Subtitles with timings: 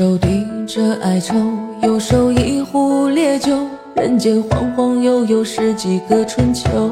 [0.00, 1.34] 手提着哀愁，
[1.82, 3.54] 右手一壶烈酒，
[3.94, 6.90] 人间晃晃悠悠十几个春秋。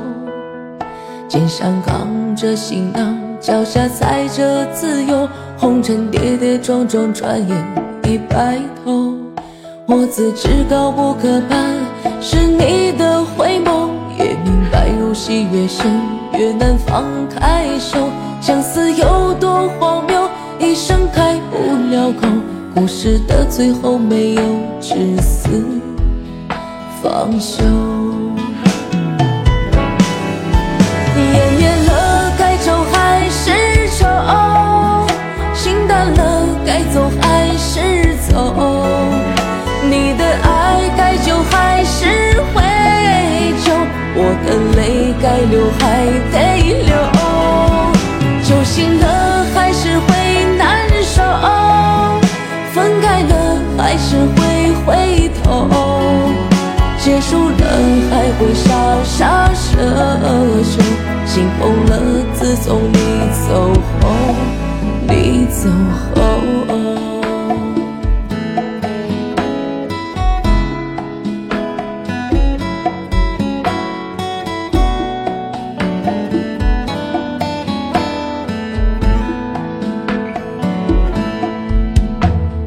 [1.27, 5.27] 肩上扛着行囊，脚下踩着自由，
[5.57, 7.67] 红尘跌跌撞撞，转眼
[8.05, 9.15] 已白头。
[9.87, 11.77] 我自知高不可攀，
[12.21, 15.91] 是你的回眸，也明白入戏越深，
[16.35, 18.11] 越难放开手。
[18.43, 20.29] 相思有多荒谬，
[20.61, 21.57] 一生开不
[21.91, 22.29] 了口。
[22.75, 24.43] 故事的最后没有
[24.81, 25.49] 至死
[27.03, 27.65] 方休，
[31.15, 31.19] 湮
[31.59, 34.07] 灭了该走还是走，
[35.55, 38.55] 心淡了该走还是走，
[39.91, 42.63] 你的爱该救还是会
[43.65, 43.73] 救，
[44.15, 44.79] 我的泪
[45.21, 46.37] 该流还得
[46.87, 46.93] 流，
[48.45, 49.07] 酒醒了
[57.09, 57.55] 结束了
[58.11, 59.79] 还会傻傻奢
[60.63, 60.83] 求，
[61.25, 61.93] 心痛了
[62.35, 62.99] 自从你
[63.49, 64.11] 走后，
[65.09, 65.71] 你走
[66.05, 66.21] 后。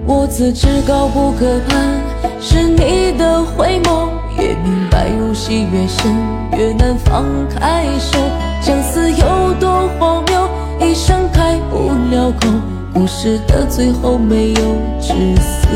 [0.08, 2.02] 我自知高不可攀，
[2.42, 4.10] 是你的回眸，
[4.42, 6.12] 越明白入戏越深，
[6.58, 8.18] 越难放开手。
[8.60, 12.48] 相思有多荒谬，一生开不了口。
[12.92, 14.62] 故事的最后没有
[15.00, 15.68] 至死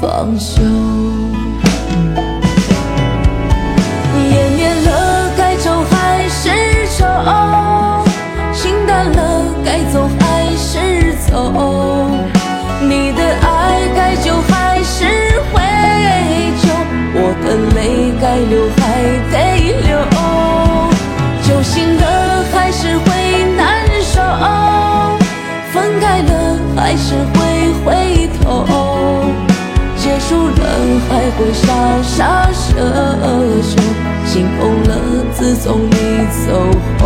[0.00, 0.62] 方休。
[18.48, 19.34] 流还得
[19.82, 19.98] 流，
[21.42, 24.20] 酒醒了还是会难受，
[25.72, 27.38] 分开了还是会
[27.84, 28.64] 回头，
[29.96, 30.62] 结束了
[31.08, 31.66] 还会傻
[32.02, 32.68] 傻奢
[33.62, 33.72] 求，
[34.26, 34.90] 心痛了
[35.32, 35.94] 自从你
[36.46, 36.46] 走
[36.98, 37.04] 后，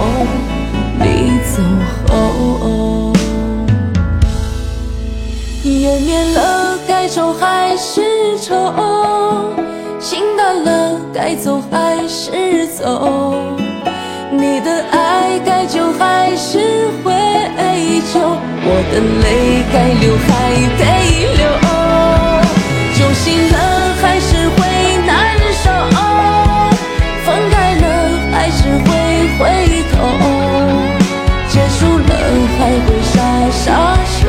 [0.99, 1.55] 你走
[2.09, 2.13] 后。
[5.65, 8.55] 湮灭了该愁还是愁，
[10.15, 13.35] 心淡了该走还是走，
[14.31, 17.13] 你的爱该救还是会
[18.13, 19.27] 救，我的泪
[19.73, 20.31] 该流还
[20.79, 20.83] 得
[21.35, 21.43] 流，
[22.95, 23.57] 酒醒了
[24.01, 24.57] 还是会
[25.05, 25.13] 难
[25.65, 25.67] 受，
[27.25, 27.85] 分开了
[28.31, 28.87] 还是会
[29.37, 29.43] 回
[29.91, 29.95] 头，
[31.49, 32.11] 结束了
[32.57, 33.19] 还会傻
[33.51, 33.67] 傻
[34.07, 34.23] 守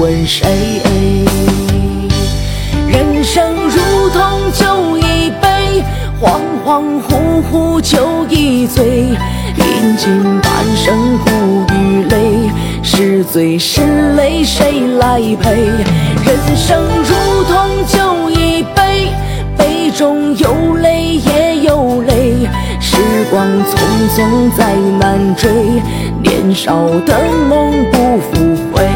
[0.00, 0.80] 问谁？
[2.88, 5.84] 人生如同酒一杯，
[6.18, 9.10] 恍恍惚惚酒一醉，
[9.58, 11.30] 饮尽半生苦
[11.74, 12.50] 与累，
[12.82, 13.82] 是醉是
[14.16, 15.52] 泪谁来陪？
[15.54, 19.12] 人生如同酒一杯，
[19.58, 22.48] 杯中有泪也有泪，
[22.80, 22.96] 时
[23.30, 23.76] 光匆
[24.16, 25.50] 匆再难追，
[26.22, 27.20] 年少的
[27.50, 28.88] 梦不复回。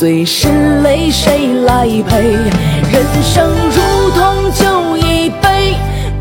[0.00, 0.48] 醉是
[0.82, 2.22] 泪谁来陪？
[2.22, 5.74] 人生如同酒一杯，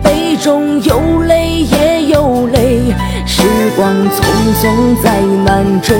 [0.03, 2.93] 杯中有泪也有泪，
[3.25, 3.41] 时
[3.77, 4.21] 光匆
[4.61, 5.95] 匆再难追，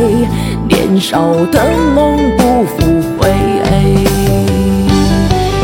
[0.68, 2.86] 年少的梦不复
[3.18, 3.30] 回。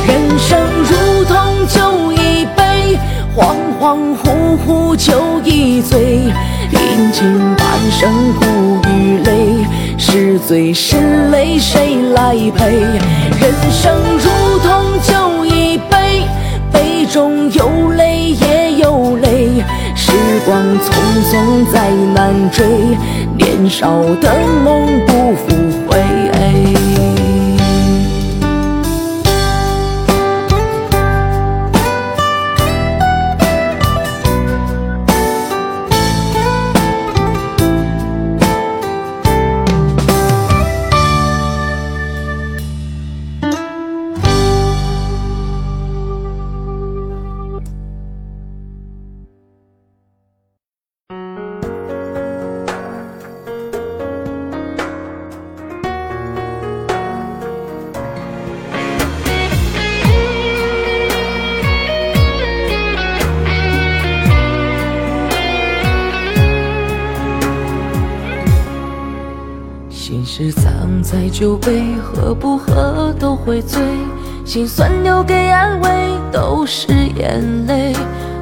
[0.07, 0.57] 人生
[0.89, 2.97] 如同酒一杯，
[3.35, 6.31] 恍恍惚惚酒一醉，
[6.71, 8.09] 饮尽半生
[8.39, 8.45] 苦
[8.88, 9.65] 与泪，
[10.07, 10.96] 是醉是
[11.31, 12.69] 泪谁来陪？
[12.69, 16.22] 人生如同酒一杯，
[16.72, 19.63] 杯中有泪也有泪，
[19.96, 20.12] 时
[20.46, 20.92] 光匆
[21.24, 22.63] 匆再难追，
[23.36, 24.31] 年少的
[24.63, 25.55] 梦不复
[73.45, 73.81] 会醉。
[74.44, 75.89] 心酸留给安慰，
[76.31, 76.88] 都是
[77.18, 77.94] 眼泪。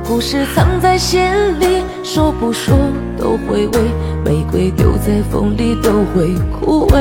[0.05, 1.21] 故事藏在心
[1.59, 2.75] 里，说不说
[3.17, 3.79] 都会为。
[4.25, 6.97] 玫瑰丢在风里都会枯萎。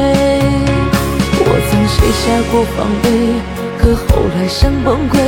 [1.45, 3.07] 我曾卸下过防备，
[3.79, 5.19] 可后来生崩溃，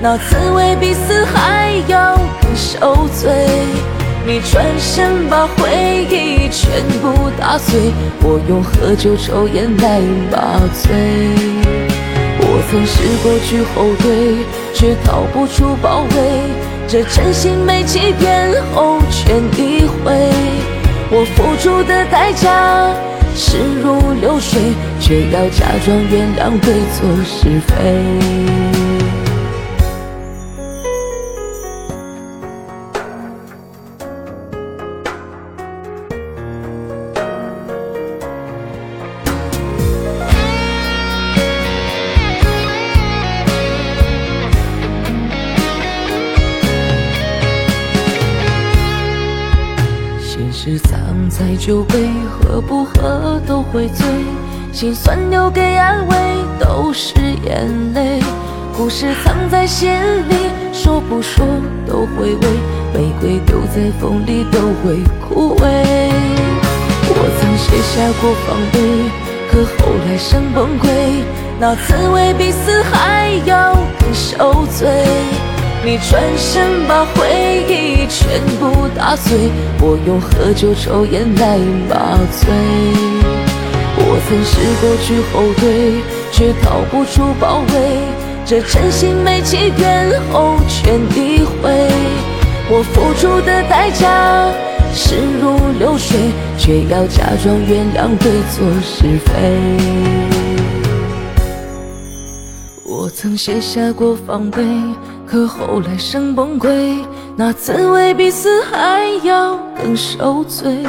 [0.00, 3.48] 那滋味比死还要更受罪。
[4.26, 10.00] 你转身把回忆全部打碎，我用喝酒抽烟来
[10.32, 11.83] 麻醉。
[12.56, 16.16] 我曾试过去后退，却逃不出包围。
[16.86, 20.30] 这真心被欺骗后全一回，
[21.10, 22.94] 我付出的代价
[23.34, 24.60] 视如流水，
[25.00, 28.73] 却要假装原谅对错是非。
[51.36, 54.06] 在酒杯，喝不喝都会醉。
[54.72, 56.16] 心酸留给安慰，
[56.60, 57.14] 都是
[57.44, 58.20] 眼泪。
[58.76, 59.90] 故事藏在心
[60.28, 60.36] 里，
[60.72, 61.44] 说不说
[61.88, 62.48] 都会为。
[62.94, 65.64] 玫瑰丢在风里都会枯萎。
[67.08, 68.78] 我曾卸下过防备，
[69.50, 71.24] 可后来生崩溃，
[71.58, 74.88] 那滋味比死还要更受罪。
[75.84, 79.50] 你转身把回忆全部打碎，
[79.82, 81.58] 我用喝酒抽烟来
[81.90, 82.50] 麻醉。
[83.96, 86.00] 我曾试过去后退，
[86.32, 87.98] 却逃不出包围。
[88.46, 91.90] 这真心被欺骗后全诋毁，
[92.70, 94.50] 我付出的代价
[94.94, 96.18] 视如流水，
[96.56, 99.32] 却要假装原谅对错是非。
[102.84, 104.62] 我曾卸下过防备，
[105.26, 107.04] 可后来生崩溃，
[107.36, 110.84] 那滋味比死还要更受罪。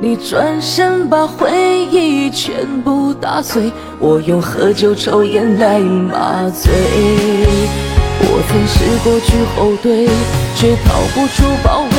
[0.00, 1.50] 你转身把回
[1.90, 6.72] 忆全部打碎，我用喝酒抽烟来麻醉。
[8.20, 10.06] 我曾试过去后退，
[10.56, 11.96] 却逃不出包围。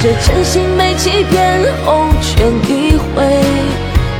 [0.00, 3.42] 这真心被欺骗后全诋毁，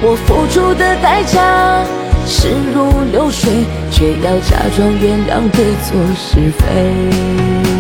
[0.03, 1.85] 我付出的代价。
[2.27, 3.51] 事如流水，
[3.91, 7.78] 却要假装原谅对错是非。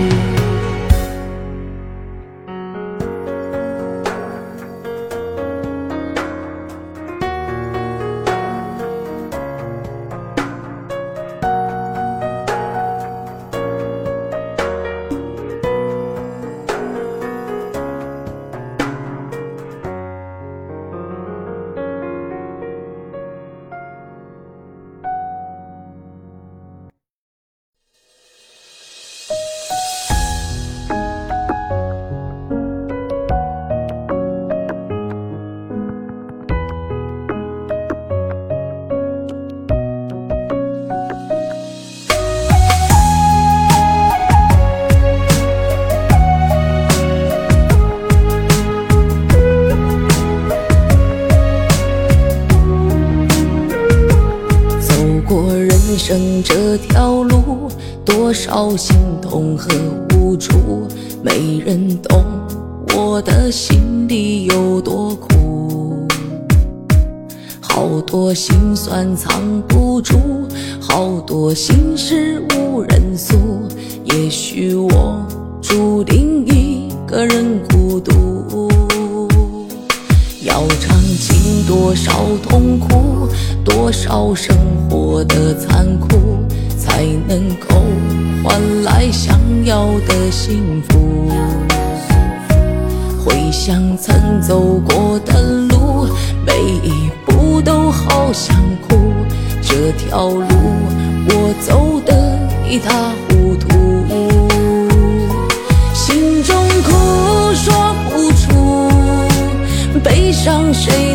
[110.78, 111.07] 谁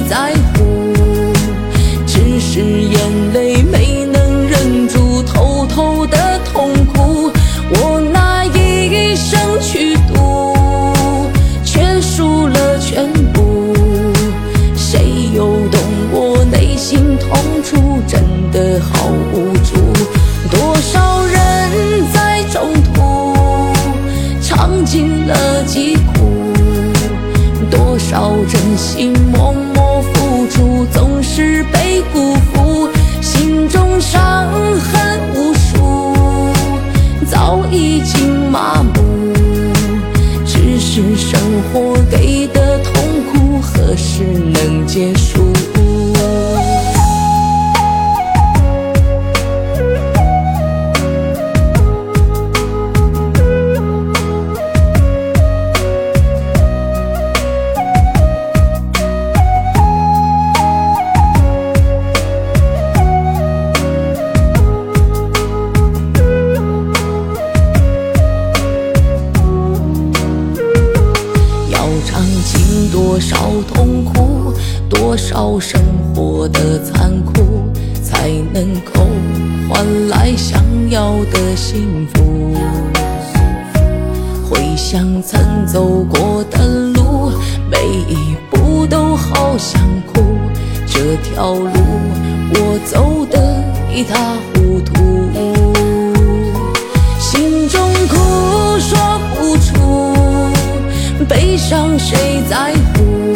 [101.70, 103.34] 上谁在乎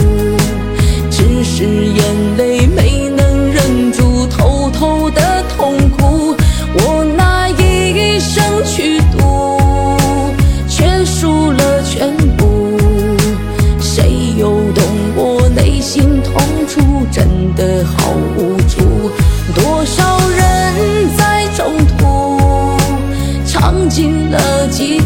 [1.10, 6.36] 只是眼泪没能忍住偷偷的痛哭
[6.74, 9.98] 我拿一生去赌
[10.68, 12.78] 却输了全部
[13.80, 14.84] 谁又懂
[15.16, 19.10] 我内心痛处真的好无助
[19.56, 21.66] 多少人在中
[21.98, 22.78] 途
[23.46, 25.00] 尝尽了几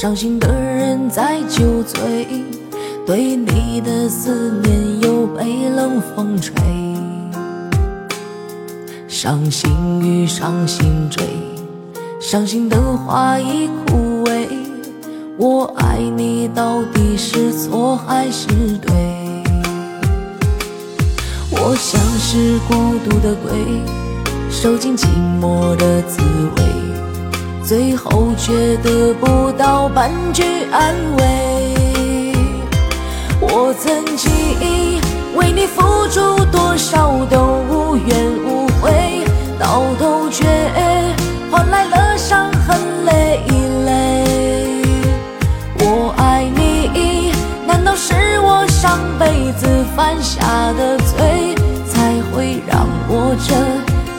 [0.00, 2.26] 伤心的人在酒醉，
[3.04, 6.54] 对你的思念又被冷风吹。
[9.06, 11.22] 伤心欲伤心坠，
[12.18, 14.48] 伤心的话已枯萎。
[15.36, 18.48] 我爱你到底是错还是
[18.80, 18.90] 对？
[21.50, 23.52] 我像是孤独的鬼，
[24.48, 25.04] 受尽寂
[25.38, 26.22] 寞的滋
[26.56, 26.79] 味。
[27.70, 32.32] 最后却得不到半句安慰
[33.40, 34.28] 我曾经
[35.36, 39.22] 为你付出多少都无怨无悔
[39.56, 40.44] 到头却
[41.48, 43.38] 换来了伤痕累
[43.84, 44.82] 累
[45.78, 47.30] 我爱你
[47.68, 51.54] 难道是我上辈子犯下的罪
[51.86, 53.54] 才会让我这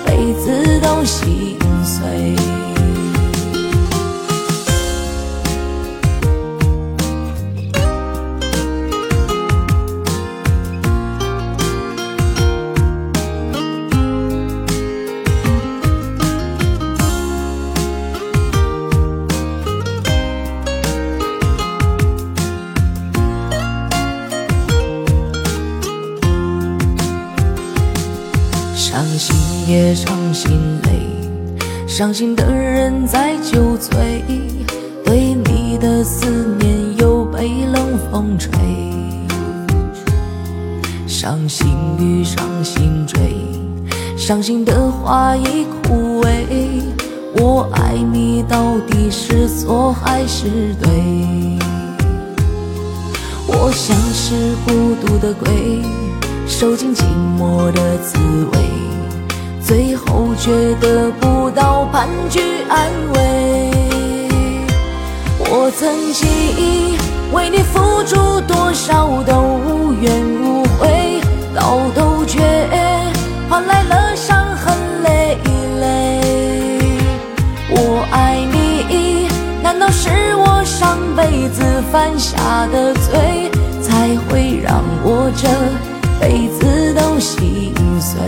[0.10, 2.41] 辈子都心碎？
[29.72, 30.52] 夜伤心
[30.84, 34.22] 泪，伤心的人在酒醉，
[35.06, 36.26] 对你的思
[36.60, 38.52] 念又被冷风吹。
[41.08, 43.34] 伤心欲伤心坠，
[44.18, 46.82] 伤心的花已枯萎。
[47.38, 50.50] 我爱你到底是错还是
[50.82, 51.58] 对？
[53.48, 55.82] 我像是孤独的鬼。
[56.46, 57.04] 受尽寂
[57.40, 58.18] 寞的滋
[58.52, 58.60] 味，
[59.72, 63.72] 最后却得不到半句安慰。
[65.40, 66.98] 我曾经
[67.32, 70.12] 为你付出多少都无怨
[70.44, 71.22] 无悔，
[71.56, 72.42] 到头却
[73.50, 75.38] 换来了伤痕累
[75.80, 76.20] 累。
[77.70, 79.30] 我爱你，
[79.64, 83.50] 难道是我上辈子犯下的罪，
[83.82, 85.48] 才会让我这？
[86.20, 88.20] 辈子都心碎，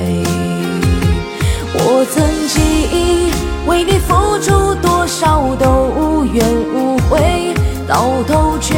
[2.54, 2.62] 记
[2.92, 3.32] 忆
[3.66, 7.52] 为你付出多少都无怨无悔，
[7.88, 8.76] 到头却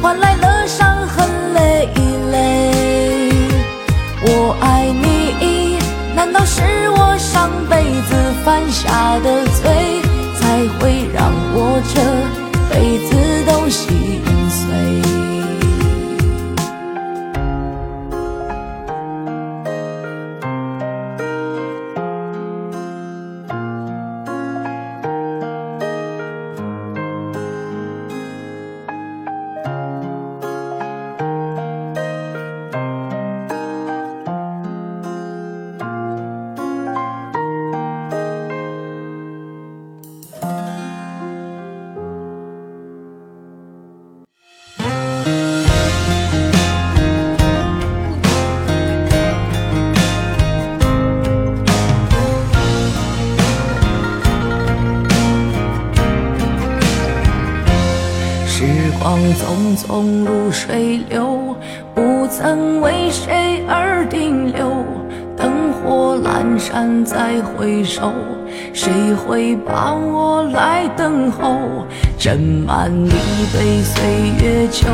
[0.00, 1.88] 换来了伤痕累
[2.30, 2.70] 累。
[4.22, 5.78] 我爱你，
[6.14, 9.79] 难道是我上辈子犯下的罪，
[59.90, 61.56] 风如水流，
[61.96, 64.84] 不曾为谁而停留。
[65.36, 68.12] 灯火阑珊再回首，
[68.72, 71.58] 谁会把我来等候？
[72.16, 73.10] 斟满一
[73.52, 74.00] 杯岁
[74.40, 74.86] 月酒，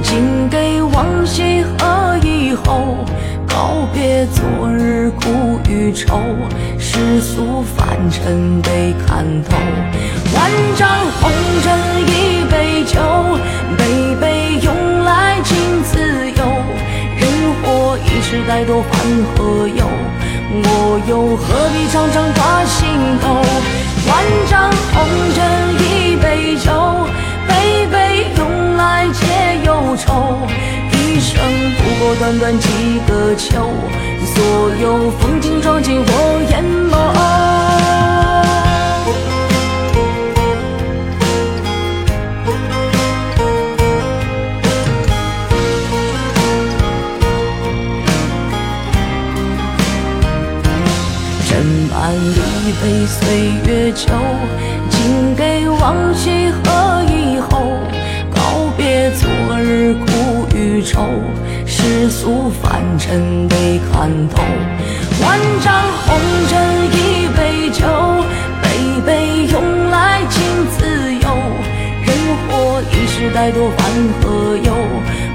[0.00, 2.98] 敬给往昔和以后。
[3.48, 6.20] 告别昨日苦与愁，
[6.78, 9.56] 世俗凡尘被看透。
[10.32, 10.88] 万丈
[11.20, 11.72] 红尘
[12.06, 12.39] 一
[12.80, 12.98] 杯酒，
[13.76, 15.98] 杯杯用来敬自
[16.30, 16.44] 由。
[17.18, 17.28] 人
[17.62, 18.98] 活一世，太多烦
[19.36, 19.84] 和忧？
[20.50, 22.88] 我又何必常常挂心
[23.20, 23.34] 头？
[24.08, 25.44] 万丈红尘
[25.76, 26.72] 一杯酒，
[27.46, 30.38] 杯杯用来解忧愁。
[30.90, 31.38] 一生
[31.76, 33.74] 不过短短几个秋，
[34.24, 37.59] 所有风景装进我眼眸。
[52.70, 53.26] 一杯岁
[53.66, 54.12] 月酒，
[54.90, 57.66] 敬给往昔和以后。
[58.32, 59.28] 告别昨
[59.58, 60.06] 日苦。
[60.54, 61.00] 与愁，
[61.66, 63.56] 世俗凡尘得
[63.90, 64.40] 看透。
[65.20, 66.16] 万丈红
[66.48, 66.54] 尘
[66.92, 67.84] 一杯酒，
[68.62, 68.68] 杯
[69.04, 71.28] 杯用来敬自由。
[72.06, 72.08] 人
[72.46, 73.78] 活一世，待多烦
[74.22, 74.72] 何忧？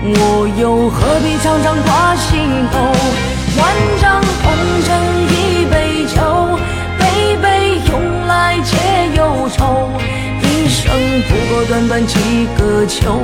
[0.08, 2.39] 我又何必常常挂心
[2.71, 2.80] 头？
[3.58, 3.62] 万
[4.00, 4.45] 丈红
[4.86, 4.89] 尘
[5.32, 5.35] 一
[8.63, 8.78] 解
[9.15, 9.89] 忧愁。
[10.41, 10.91] 一生
[11.28, 13.20] 不过短短几个秋。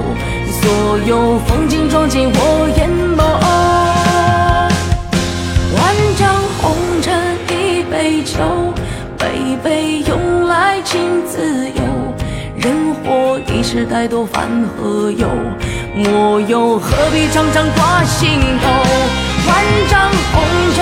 [0.62, 3.20] 所有风景装进我眼眸，
[5.76, 5.82] 万
[6.18, 8.74] 丈红尘一杯酒，
[9.18, 11.82] 杯杯用来敬自由。
[12.58, 15.28] 人活一世，太多烦和忧？
[15.96, 18.70] 我又何必常常挂心头？
[19.48, 19.50] 万
[19.90, 20.44] 丈红
[20.76, 20.80] 尘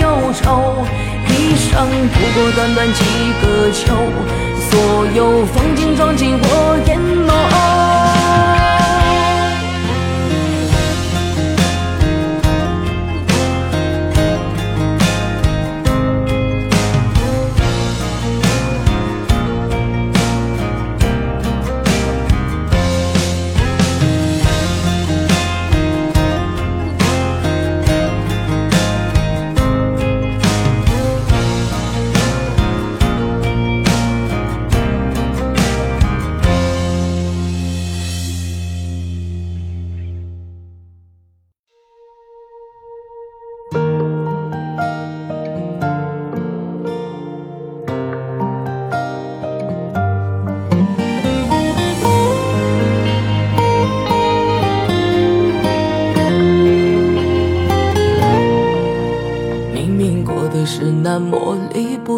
[0.00, 0.84] 忧愁。
[1.28, 3.04] 一生不过短短几
[3.42, 3.94] 个秋，
[4.70, 7.85] 所有风景装进我眼眸。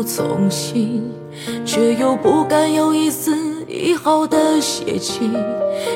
[0.08, 1.02] 从心，
[1.66, 3.36] 却又不敢有一丝
[3.68, 5.30] 一毫的泄气。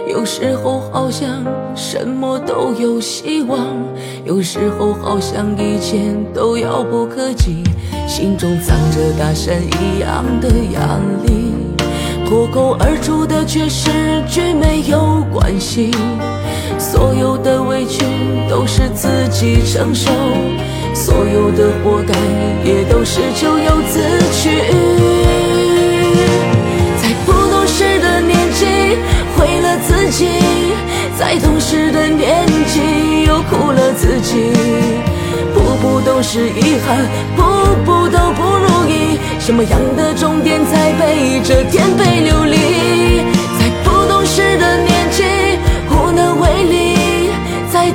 [0.07, 1.42] 有时候好像
[1.75, 3.59] 什么都有希望，
[4.27, 7.64] 有时候好像一切都遥不可及。
[8.07, 11.55] 心中藏着大山一样的压力，
[12.27, 13.90] 脱口而出的却是
[14.29, 15.90] 句没有关系。
[16.79, 18.05] 所有的委屈
[18.51, 20.11] 都是自己承受。
[20.94, 22.14] 所有的活该，
[22.64, 24.00] 也都是咎由自
[24.33, 24.50] 取。
[27.00, 28.66] 在不懂事的年纪
[29.37, 30.28] 毁了自己，
[31.18, 34.52] 在懂事的年纪又苦了自己。
[35.55, 37.42] 步步都是遗憾，步
[37.85, 39.18] 步都不如意。
[39.38, 43.22] 什么样的终点才背着颠沛流离？
[43.59, 45.24] 在不懂事的年纪，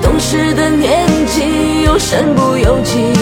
[0.01, 1.83] 懂事的年纪。
[1.83, 3.13] 又身不由己，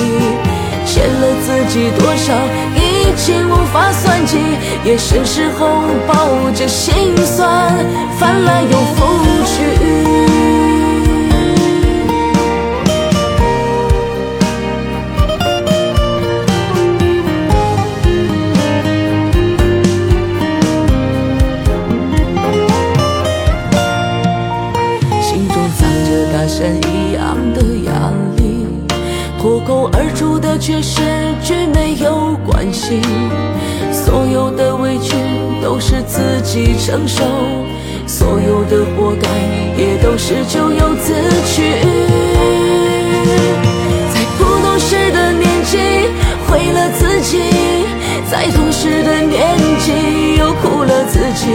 [0.86, 2.34] 欠了自己多少，
[2.76, 4.38] 已经无法算计。
[4.84, 7.74] 夜深时候抱着心酸，
[8.20, 9.06] 翻来又覆
[9.46, 10.35] 去。
[29.46, 31.04] 脱口而出的却是
[31.44, 33.00] 句没有关系，
[33.94, 35.14] 所有的委屈
[35.62, 37.24] 都是自己承受，
[38.08, 39.30] 所有的活该
[39.78, 41.14] 也都是咎由自
[41.46, 41.62] 取。
[44.10, 45.78] 在不懂事的年纪
[46.50, 47.38] 毁了自己，
[48.28, 51.46] 在懂事的年纪又苦了自己，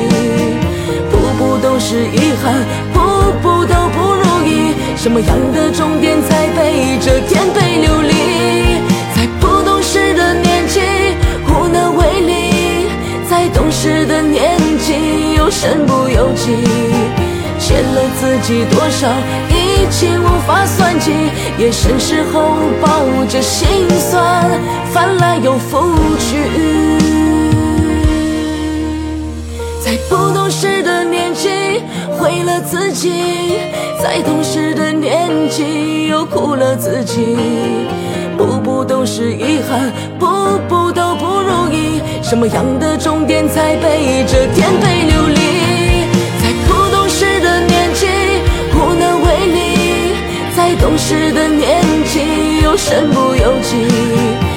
[1.10, 3.59] 步步都是遗憾，步步。
[5.02, 8.12] 什么样的终点才背着颠沛流离？
[9.16, 10.82] 在不懂事的年纪，
[15.38, 16.52] 又身不由己，
[17.58, 19.08] 欠了自己多少，
[19.48, 21.12] 已经无法算计。
[21.56, 24.50] 夜深时候抱着心酸，
[24.92, 26.28] 翻来又覆去。
[29.82, 31.48] 在不懂事的年纪
[32.18, 33.58] 毁了自己，
[34.02, 37.36] 在懂事的年纪又苦了自己。
[38.36, 40.26] 步步都是遗憾，步
[40.68, 42.00] 步都不如意。
[42.22, 45.40] 什么样的终点才背着颠沛流离？
[46.40, 48.06] 在不懂事的年纪
[48.74, 50.14] 无能为力，
[50.56, 54.49] 在懂事的年纪又身不由己。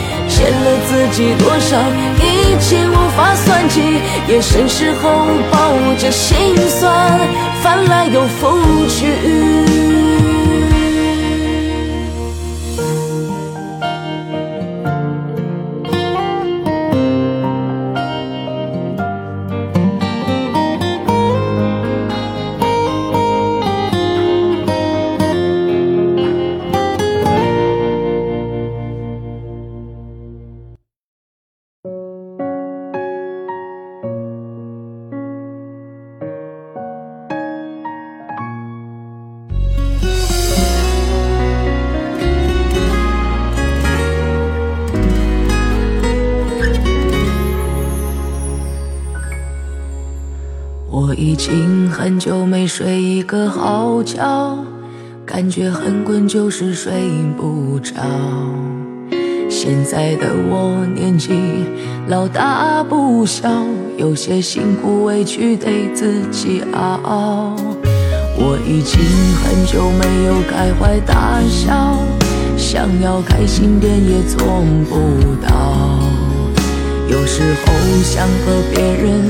[0.44, 1.78] 欠了自己多少，
[2.20, 4.02] 一切无法算计。
[4.28, 7.18] 夜深时候抱着心酸，
[7.62, 10.03] 翻来又覆去。
[54.06, 54.58] 觉，
[55.26, 56.92] 感觉很困，就是睡
[57.38, 57.94] 不着。
[59.50, 61.32] 现在的我年纪
[62.08, 63.50] 老大不小，
[63.98, 67.56] 有些辛苦委屈得自己熬。
[68.36, 69.00] 我已经
[69.42, 72.00] 很久没有开怀大笑，
[72.58, 74.40] 想要开心点也做
[74.90, 76.00] 不到。
[77.08, 79.22] 有时候想和别人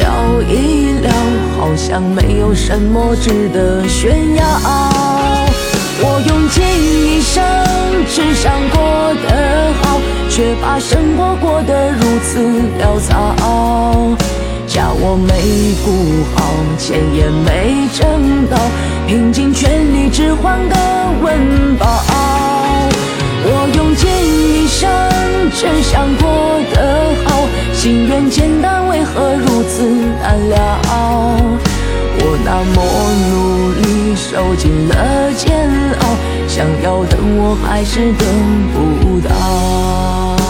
[0.00, 1.12] 聊一聊，
[1.58, 4.42] 好像没有什么值得炫耀。
[6.02, 7.44] 我用尽一生，
[8.08, 8.80] 只想过
[9.28, 12.40] 得好，却把生活过得如此
[12.80, 14.16] 潦草。
[14.66, 15.90] 家我没顾
[16.34, 18.56] 好，钱也没挣到，
[19.06, 20.74] 拼尽全力只换个
[21.22, 22.49] 温饱。
[23.42, 24.88] 我用尽一生，
[25.50, 26.76] 只想过得
[27.24, 29.82] 好，心愿简单，为何如此
[30.22, 30.78] 难了？
[32.22, 32.76] 我那么
[33.30, 35.68] 努力，受尽了煎
[36.00, 36.02] 熬，
[36.46, 38.26] 想要等我还是等
[38.74, 40.49] 不到。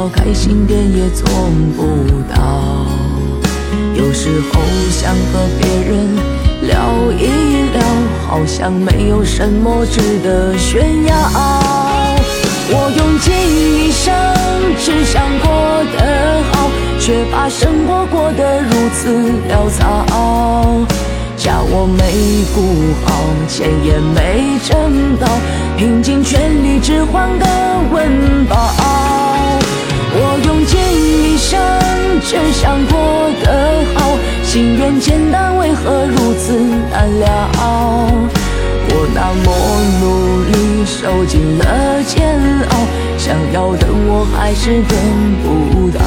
[0.00, 1.28] 要开心点也做
[1.76, 2.86] 不到。
[3.94, 4.58] 有时候
[4.90, 6.08] 想和别人
[6.62, 7.82] 聊一聊，
[8.26, 11.14] 好像没有什么值得炫耀。
[12.72, 14.10] 我用尽一生，
[14.78, 19.12] 只想过得好，却把生活过得如此
[19.50, 20.80] 潦草。
[21.36, 22.58] 家我没顾
[23.04, 25.28] 好，钱也没挣到，
[25.76, 27.44] 拼尽全力只换个
[27.92, 29.29] 温饱。
[30.12, 31.58] 我用尽一生，
[32.20, 36.52] 只想过得好，心愿简单，为何如此
[36.90, 37.48] 难了？
[38.92, 39.46] 我那么
[40.00, 42.36] 努力，受尽了煎
[42.70, 42.72] 熬，
[43.16, 44.98] 想要的我还是等
[45.44, 46.00] 不到。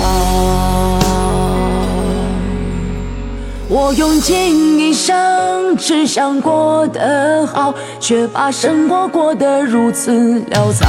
[3.69, 10.85] 我用尽一生，只想过得好，却把生活过得如此潦草。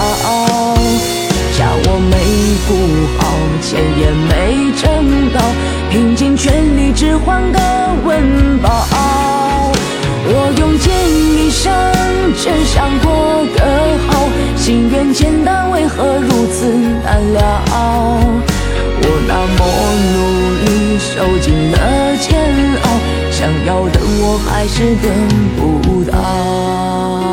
[1.56, 2.14] 叫我没
[2.66, 2.74] 顾
[3.16, 3.22] 好，
[3.62, 4.82] 钱也没挣
[5.32, 5.40] 到，
[5.90, 7.58] 拼尽全力只换个
[8.04, 8.86] 温饱。
[10.26, 10.90] 我用尽
[11.38, 11.72] 一生，
[12.36, 13.60] 只想过得
[14.08, 16.66] 好，心愿简单，为何如此
[17.04, 17.62] 难了？
[18.96, 19.60] 我那么
[20.12, 20.16] 努
[20.64, 22.26] 力，受尽了煎
[22.82, 22.84] 熬，
[23.30, 25.06] 想要的我还是等
[25.56, 27.23] 不到。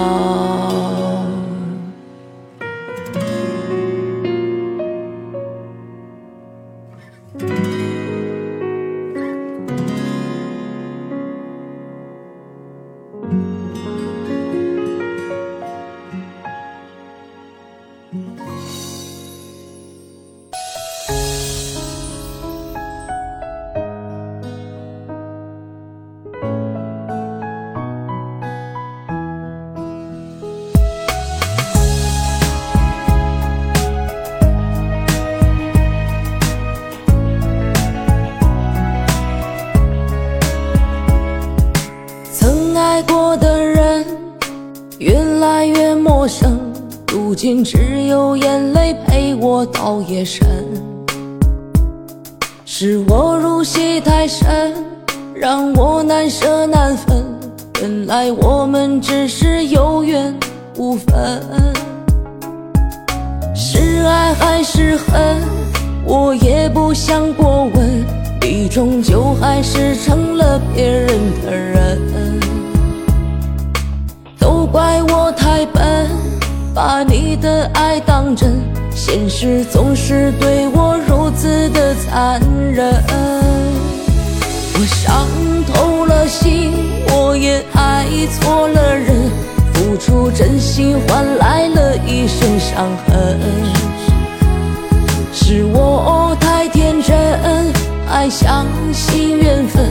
[98.29, 99.89] 相信缘分，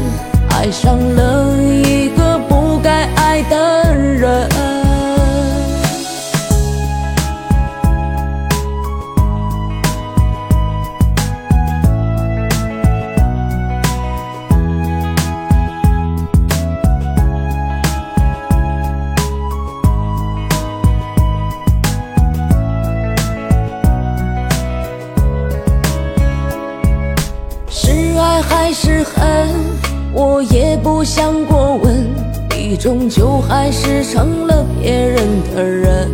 [0.51, 4.50] 爱上了一个不该爱的人。
[32.81, 36.09] 终究还是成了别人的人。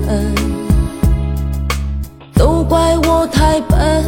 [2.35, 4.05] 都怪我太笨，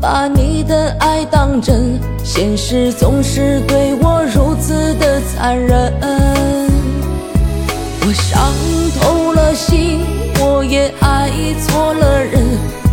[0.00, 5.92] 把你的爱当真，现实总是对我如此的残忍。
[8.00, 8.40] 我伤
[9.00, 10.02] 透了心，
[10.38, 11.28] 我也爱
[11.60, 12.40] 错了人，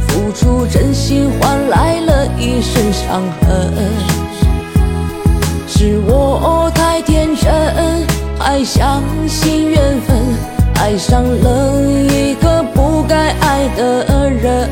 [0.07, 3.71] 付出真心换来了一身伤痕。
[5.67, 7.94] 是我太天真，
[8.63, 10.17] 相信缘分，
[10.75, 14.69] 爱上了一个不该爱的人。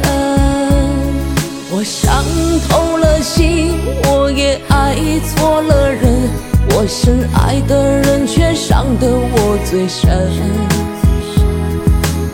[1.71, 2.23] 我伤
[2.69, 3.75] 透了心，
[4.07, 4.95] 我也爱
[5.27, 6.29] 错了人，
[6.75, 10.29] 我深爱的人却伤得我最深。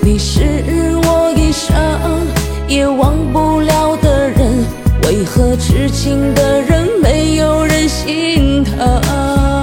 [0.01, 0.41] 你是
[1.03, 1.75] 我一生
[2.67, 4.65] 也忘不了的人，
[5.03, 8.63] 为何痴情的人没有人心？
[8.63, 9.59] 疼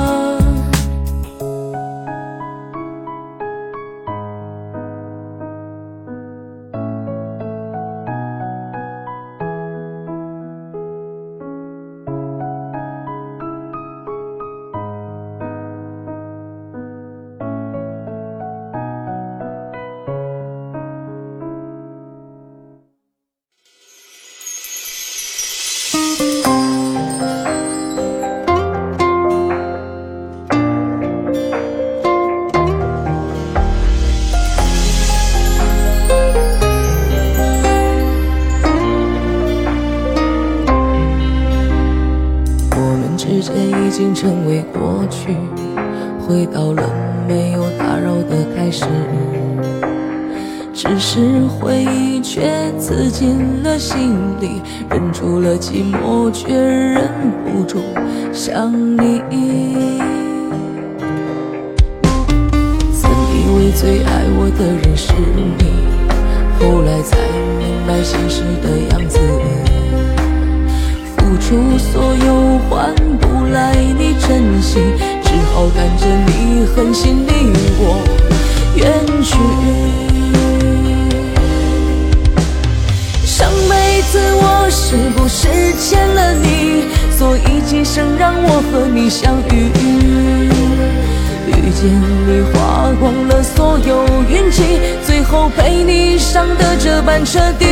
[96.37, 97.65] 伤的这般彻底。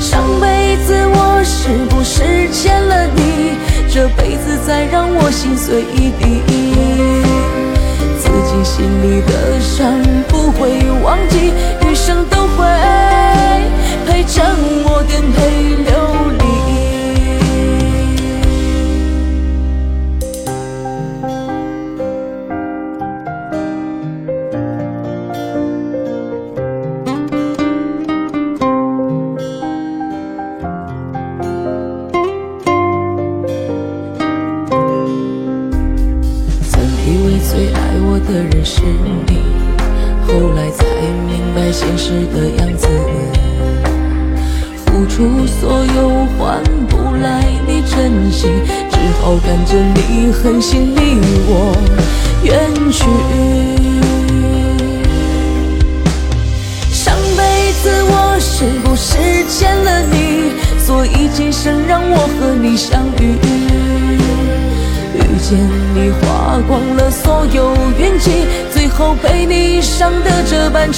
[0.00, 3.54] 上辈子我是不是欠了你？
[3.88, 6.42] 这辈子再让我心碎一地，
[8.18, 11.52] 自己心里的伤不会忘记，
[11.86, 12.66] 余生都会
[14.04, 14.42] 陪着
[14.84, 15.40] 我颠沛
[15.84, 15.92] 流
[16.36, 16.41] 离。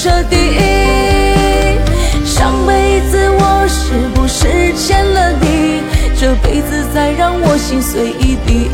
[0.05, 0.35] 彻底。
[2.23, 5.81] 上辈子我是不是欠了你？
[6.15, 8.69] 这辈子再让我心碎一地。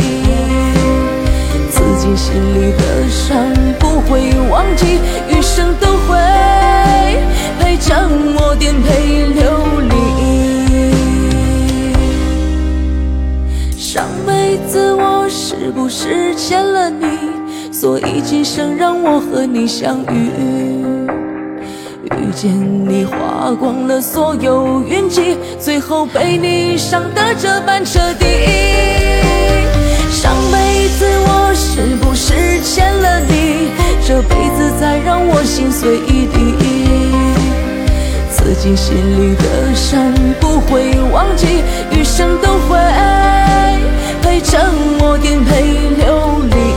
[1.69, 3.47] 自己心里的伤
[3.79, 6.17] 不会忘记，余生都会
[7.61, 7.95] 陪着
[8.35, 9.95] 我颠沛流离。
[13.79, 17.05] 上辈子我是不是欠了你？
[17.71, 20.70] 所以今生让我和你相遇。
[23.51, 28.25] 花光了所有运气，最后被你伤得这般彻底。
[30.09, 33.71] 上辈子我是不是欠了你？
[34.07, 36.55] 这辈子再让我心碎一地，
[38.29, 42.79] 自己心里的伤不会忘记，余生都会
[44.21, 44.59] 陪着
[45.01, 45.61] 我颠沛
[45.97, 46.70] 流离。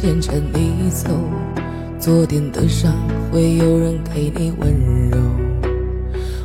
[0.00, 1.10] 牵着你走？
[1.98, 2.92] 昨天的伤
[3.32, 5.18] 会有人给你温柔，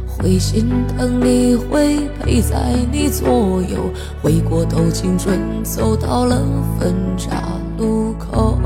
[0.08, 3.91] 会心疼你，会陪在你左右。
[4.24, 6.41] 回过头，青春走到了
[6.80, 7.43] 分岔
[7.78, 8.58] 路口。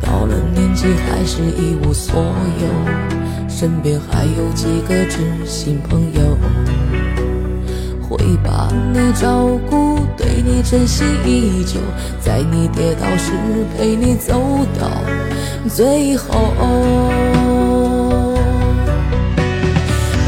[0.00, 6.38] 到了年纪，还是一无所有，身边还有几个知心朋友。
[8.08, 9.87] 会把你照顾，
[10.48, 11.78] 你真心依旧，
[12.22, 13.32] 在你跌倒时
[13.76, 14.32] 陪你走
[14.80, 14.88] 到
[15.68, 16.54] 最后。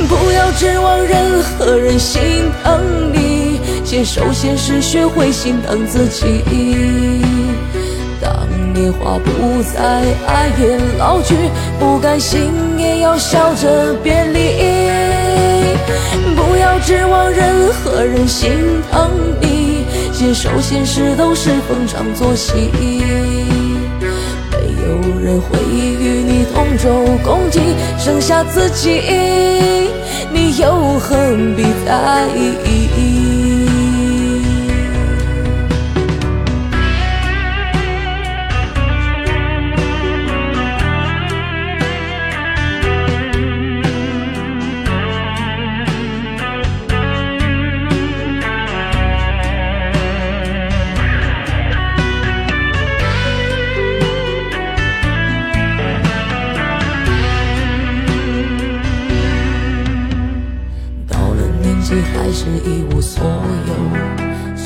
[0.07, 2.21] 不要指望任何人心
[2.63, 2.83] 疼
[3.15, 6.43] 你，接受现实，学会心疼自己。
[8.21, 11.35] 当年华不再，爱也老去，
[11.79, 14.91] 不甘心也要笑着别离。
[16.37, 18.51] 不要指望任何人心
[18.93, 19.11] 疼
[19.41, 19.60] 你，
[20.21, 22.53] 接受现实都是逢场作戏。
[22.77, 27.59] 没有人会与你同舟共济，
[27.99, 29.01] 剩下自己，
[30.31, 31.17] 你又何
[31.57, 33.10] 必在意？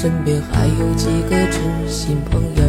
[0.05, 2.63] 身边还有几个知心朋友，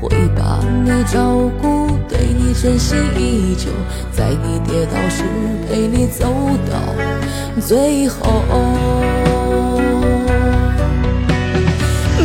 [0.00, 3.70] 会把你照顾，对你真心依旧，
[4.10, 5.22] 在你跌倒时
[5.68, 6.26] 陪你走
[6.68, 8.42] 到最后。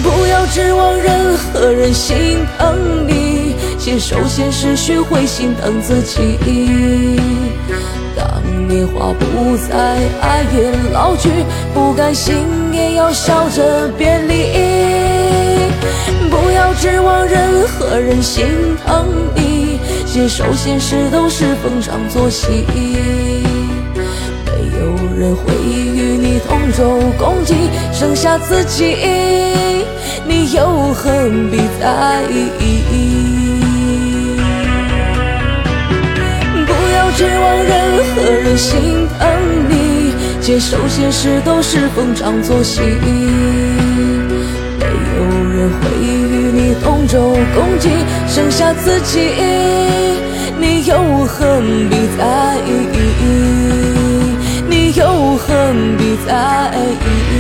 [0.02, 6.18] 不要指望任何人心疼你，接受现实，学会心疼自己。
[8.70, 9.76] 年华不再，
[10.22, 11.28] 爱也老去，
[11.74, 14.46] 不甘心也要笑着别离。
[16.30, 18.46] 不要指望任何人心
[18.86, 22.64] 疼你，接受现实都是逢场作戏。
[24.46, 27.56] 没有人会与你同舟共济，
[27.92, 28.96] 剩下自己，
[30.28, 31.12] 你又何
[31.50, 33.49] 必在意？
[37.16, 37.74] 指望任
[38.16, 39.28] 何人心疼
[39.70, 42.82] 你，接受现实都是逢场作戏。
[44.80, 44.86] 没
[45.16, 46.06] 有人会与
[46.54, 47.90] 你同舟共济，
[48.28, 49.20] 剩下自己，
[50.60, 52.70] 你又何必在意？
[54.70, 57.39] 你又何必在意？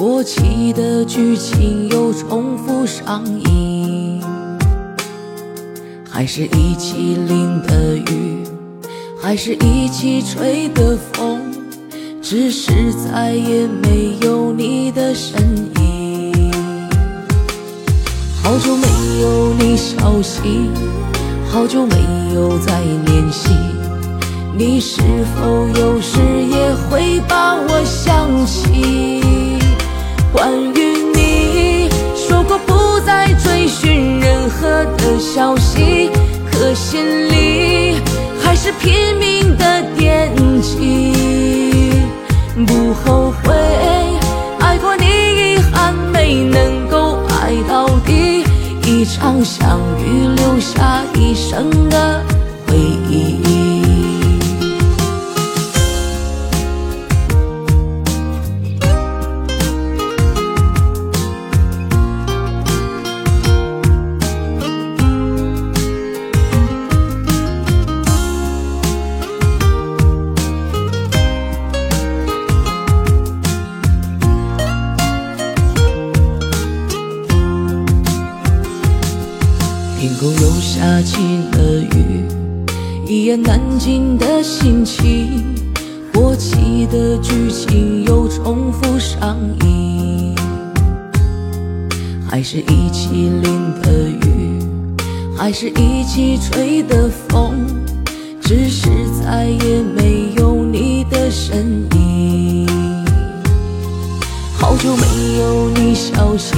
[0.00, 4.18] 过期的剧情又重复上映。
[6.08, 8.42] 还是一起淋的雨，
[9.20, 11.42] 还是一起吹的风，
[12.22, 15.38] 只是再也没有你的身
[15.82, 16.50] 影。
[18.42, 18.86] 好久没
[19.20, 20.40] 有你消息，
[21.50, 21.96] 好久没
[22.34, 23.50] 有再联系。
[24.56, 25.02] 你是
[25.36, 26.18] 否有时
[26.50, 29.49] 也会把我想起？
[30.32, 36.10] 关于你说过不再追寻任何的消息，
[36.50, 38.00] 可心里
[38.40, 41.12] 还是拼命的惦记。
[42.66, 43.52] 不后悔
[44.60, 48.44] 爱过你，遗憾没能够爱到底。
[48.86, 52.22] 一场相遇留下一生的
[52.66, 52.76] 回
[53.08, 53.59] 忆。
[80.90, 81.18] 下起
[81.52, 82.26] 了雨，
[83.06, 85.54] 一言难尽的心情，
[86.12, 90.34] 过期的剧情又重复上映。
[92.28, 94.58] 还是一起淋的雨，
[95.36, 97.54] 还是一起吹的风，
[98.40, 98.88] 只是
[99.22, 102.66] 再也没有你的身影。
[104.58, 106.56] 好久没有你消息，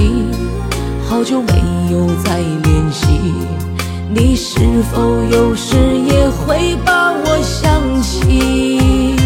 [1.07, 1.53] 好久没
[1.93, 2.72] 有再联系，
[4.15, 4.61] 你是
[4.93, 9.17] 否有时也会把我想起？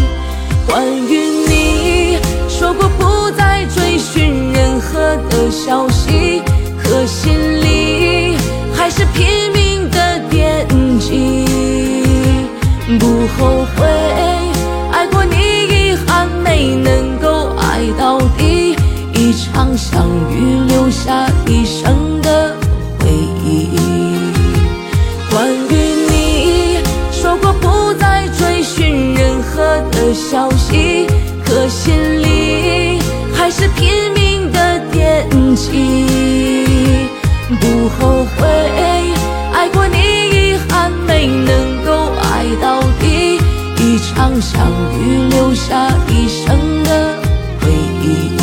[0.65, 1.17] 关于
[1.47, 2.17] 你
[2.47, 6.41] 说过不再追寻任何的消息，
[6.81, 8.37] 可心里
[8.73, 10.65] 还是拼命的惦
[10.99, 11.45] 记。
[12.97, 13.85] 不后悔
[14.93, 18.77] 爱过你，遗憾没能够爱到底。
[19.13, 22.06] 一场相遇留下一生
[29.57, 31.07] 何的消息，
[31.43, 32.99] 可心里
[33.33, 35.65] 还是拼命的惦记。
[37.59, 38.47] 不后悔
[39.51, 43.39] 爱过你，遗憾没能够爱到底。
[43.79, 44.61] 一场相
[44.93, 47.15] 遇留下一生的
[47.59, 47.71] 回
[48.03, 48.36] 忆。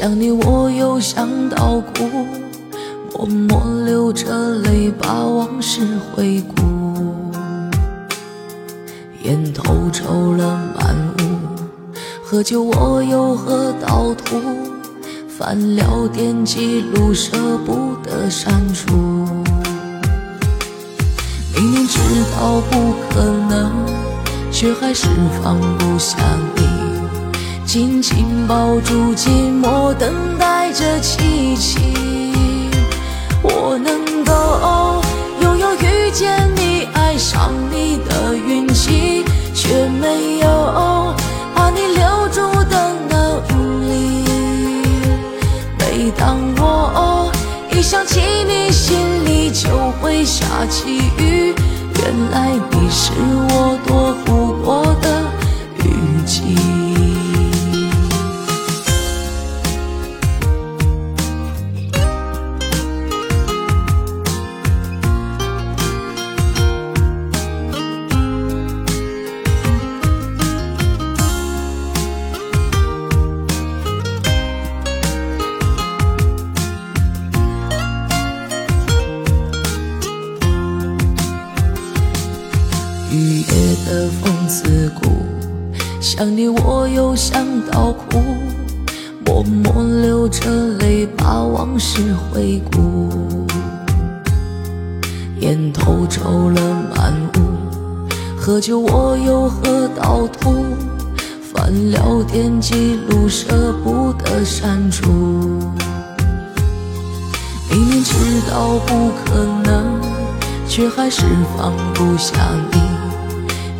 [0.00, 2.08] 想你我又想到哭，
[3.12, 5.82] 默默流着泪把往事
[6.16, 6.64] 回顾。
[9.24, 11.92] 烟头抽了满屋，
[12.24, 14.40] 喝酒我又喝到吐，
[15.28, 17.36] 翻聊天记录舍
[17.66, 18.96] 不得删除。
[21.54, 21.98] 明明知
[22.34, 23.20] 道不可
[23.50, 23.70] 能，
[24.50, 25.08] 却还是
[25.42, 26.16] 放不下
[26.56, 26.79] 你。
[27.72, 29.28] 紧紧抱住寂
[29.62, 31.78] 寞，等待着奇迹。
[33.44, 35.00] 我能够
[35.40, 41.14] 拥有遇见你、爱上你的运气，却没有
[41.54, 43.40] 把你留住的能
[43.88, 44.24] 力。
[45.78, 47.30] 每当我
[47.70, 48.18] 一想起
[48.48, 49.68] 你，心里就
[50.02, 51.54] 会下起雨。
[52.00, 53.12] 原来你是
[53.48, 55.19] 我躲不过的
[83.10, 85.10] 雨夜的风刺骨，
[86.00, 88.22] 想你我又想到哭，
[89.26, 90.48] 默默流着
[90.78, 93.10] 泪把往事回顾。
[95.40, 96.60] 烟头抽了
[96.94, 98.08] 满屋，
[98.38, 100.64] 喝酒我又喝到吐，
[101.52, 105.10] 翻聊天记录舍不得删除。
[107.68, 108.14] 明明知
[108.48, 110.00] 道不可能，
[110.68, 111.24] 却还是
[111.56, 112.36] 放不下
[112.70, 112.79] 你。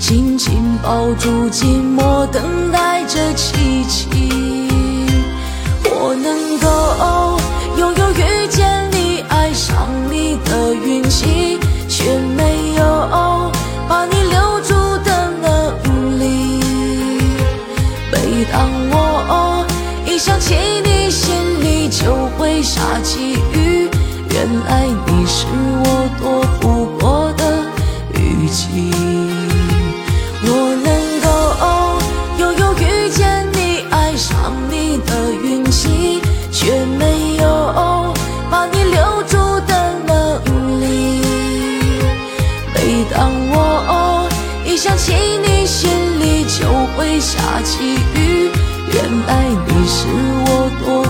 [0.01, 4.09] 紧紧抱住寂寞，等待着奇迹。
[5.85, 7.39] 我能够
[7.79, 13.53] 拥有遇见你、爱上你的运气，却没有
[13.87, 14.75] 把你留住
[15.05, 16.25] 的能力。
[18.11, 19.67] 每当我
[20.07, 23.91] 一想起你，心里就会下起雨。
[24.31, 25.45] 原来你是
[25.85, 26.43] 我躲
[47.21, 48.49] 下起雨
[48.95, 51.10] 原来你是我多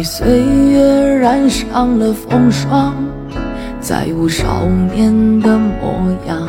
[0.00, 0.82] 被岁月
[1.18, 2.94] 染上了风霜，
[3.82, 6.48] 再无少年的模样。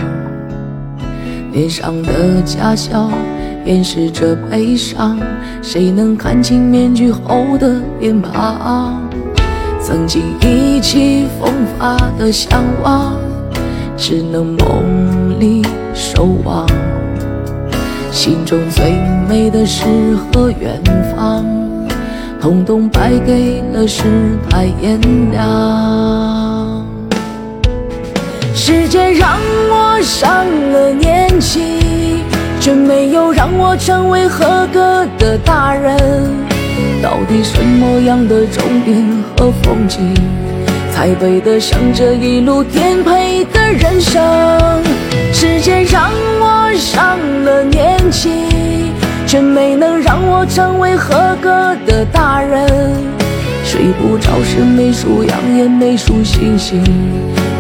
[1.51, 3.11] 脸上的假笑
[3.65, 5.19] 掩饰着悲伤，
[5.61, 9.01] 谁能看清面具后的脸庞？
[9.81, 13.17] 曾经意气风发的向往，
[13.97, 15.61] 只能梦里
[15.93, 16.65] 守望。
[18.11, 18.93] 心中最
[19.27, 19.83] 美的诗
[20.31, 20.81] 和远
[21.13, 21.60] 方。
[22.41, 24.01] 统统败给了世
[24.49, 24.99] 态炎
[25.31, 26.83] 凉。
[28.55, 29.37] 时间让
[29.69, 32.23] 我上了年纪，
[32.59, 35.95] 却没有让我成为合格的大人。
[36.99, 39.05] 到底什么样的终点
[39.37, 40.11] 和风景，
[40.91, 44.19] 才配得上这一路颠沛的人生？
[45.31, 48.50] 时间让我上了年纪。
[49.31, 52.91] 却没能让我成为合格的大人。
[53.63, 56.83] 睡不着时没数羊，也没数星星。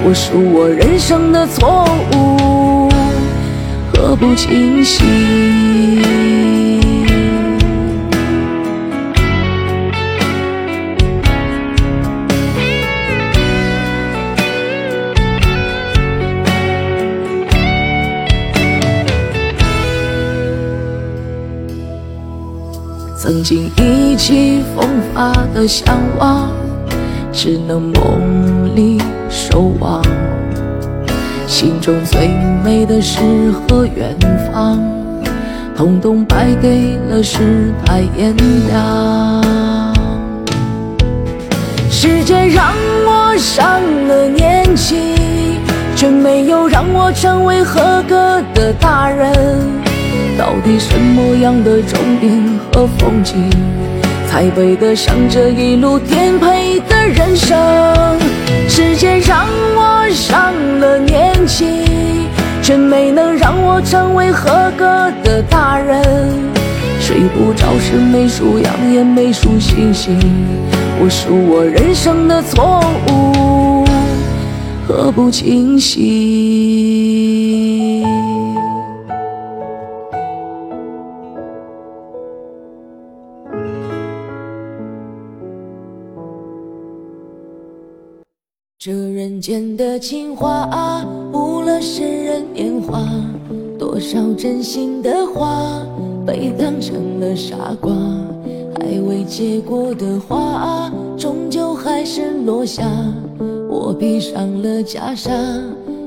[0.03, 2.89] 我数我人生的错误
[3.93, 6.40] 和不清晰。
[24.11, 26.51] 意气风发的向往，
[27.31, 30.01] 只能梦里守望。
[31.47, 32.29] 心中最
[32.61, 33.21] 美的诗
[33.53, 34.13] 和远
[34.51, 34.83] 方，
[35.77, 38.35] 统统败给了世态炎
[38.67, 39.43] 凉。
[41.89, 42.73] 时间让
[43.05, 45.15] 我上了年纪，
[45.95, 49.33] 却没有让我成为合格的大人。
[50.37, 53.49] 到底什么样的终点和风景，
[54.31, 58.17] 才配得上这一路颠沛的人生？
[58.69, 61.83] 时间让我上了年纪，
[62.63, 66.01] 却没能让我成为合格的大人。
[67.01, 70.17] 睡不着时没数羊，也没数星星。
[71.01, 73.85] 我数我人生的错误
[74.87, 77.00] 和不清醒。
[89.41, 93.01] 间的情话，误了世人年华。
[93.79, 95.83] 多少真心的话，
[96.23, 97.91] 被当成了傻瓜。
[98.77, 102.83] 还未结果的花，终究还是落下。
[103.67, 105.31] 我披上了袈裟，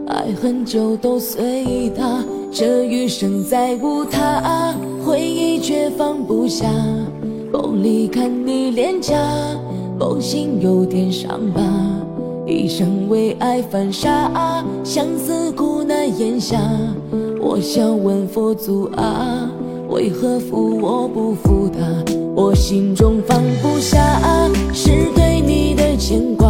[0.07, 2.25] 爱恨就都随他。
[2.53, 4.73] 这余生再无他，
[5.05, 6.71] 回忆却放不下。
[7.53, 9.19] 梦里看你脸颊，
[9.99, 11.61] 梦醒有点伤疤。
[12.47, 14.31] 一生为爱犯傻，
[14.85, 16.61] 相思苦难咽下。
[17.41, 19.49] 我想问佛祖啊，
[19.89, 21.81] 为何负我不负他？
[22.35, 24.21] 我心中放不下，
[24.75, 26.47] 是对你的牵挂。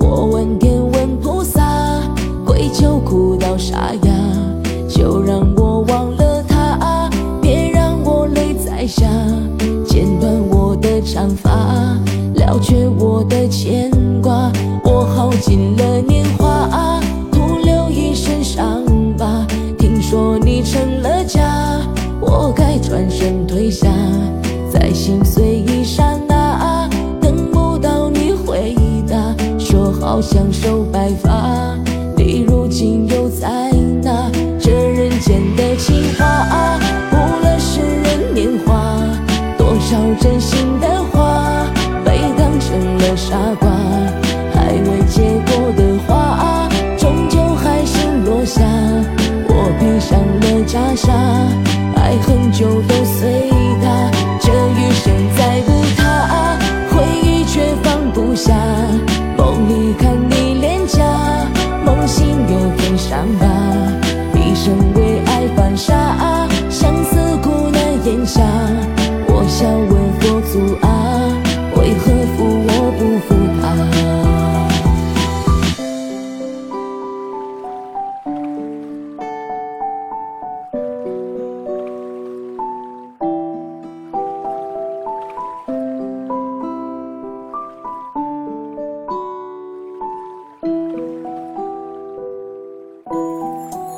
[0.00, 2.00] 我问天问菩萨，
[2.46, 4.12] 跪求哭到沙哑，
[4.88, 7.10] 就让我忘了他，
[7.42, 9.06] 别让我泪再下。
[9.86, 11.50] 剪断我的长发，
[12.34, 13.91] 了却我的牵。
[15.42, 17.00] 尽了年华，
[17.32, 18.84] 徒留一身伤
[19.18, 19.44] 疤。
[19.76, 21.80] 听说你成了家，
[22.20, 23.88] 我该转身退下，
[24.72, 26.88] 在心碎一刹那，
[27.20, 28.76] 等不到你回
[29.08, 29.34] 答。
[29.58, 31.76] 说好相守白发，
[68.32, 68.40] 下，
[69.28, 70.88] 我想问佛祖啊，
[71.76, 72.04] 为何
[72.34, 73.28] 负我不负
[73.60, 73.62] 他？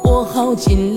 [0.02, 0.93] 我耗尽。